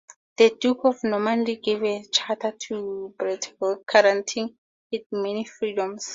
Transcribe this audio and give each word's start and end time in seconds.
The 0.37 0.57
Duke 0.59 0.79
of 0.85 1.03
Normandy 1.03 1.57
gave 1.57 1.83
a 1.83 2.03
charter 2.07 2.53
to 2.69 3.13
Breteuil 3.19 3.83
guaranteeing 3.87 4.57
it 4.91 5.05
many 5.11 5.45
freedoms. 5.45 6.09